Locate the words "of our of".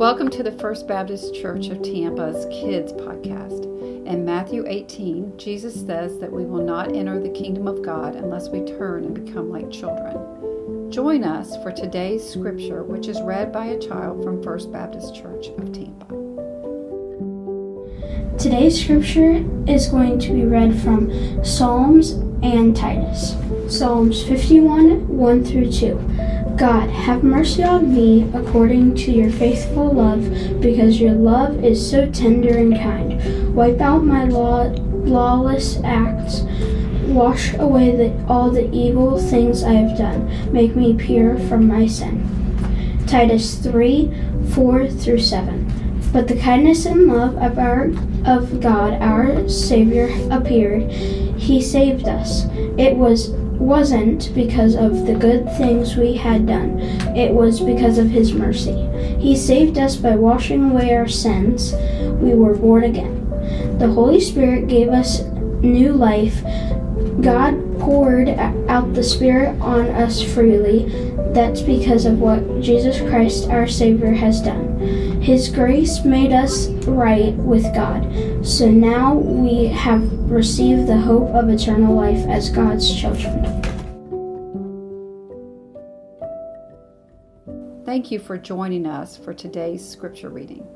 47.38-48.60